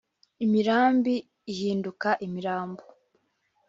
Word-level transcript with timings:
Imirambi 0.45 1.13
ihinduka 1.51 2.09
imirambo 2.25 2.83